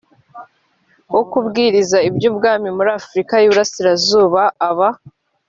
wo 1.13 1.21
kubwiriza 1.31 1.97
iby 2.09 2.23
ubwami 2.31 2.67
muri 2.77 2.89
afurika 2.99 3.33
y 3.37 3.45
iburengerazuba 3.47 4.41
aba 4.69 4.89